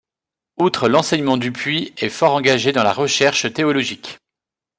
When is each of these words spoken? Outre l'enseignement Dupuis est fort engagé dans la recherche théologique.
Outre 0.57 0.89
l'enseignement 0.89 1.37
Dupuis 1.37 1.93
est 1.97 2.09
fort 2.09 2.33
engagé 2.33 2.71
dans 2.71 2.81
la 2.81 2.91
recherche 2.91 3.53
théologique. 3.53 4.17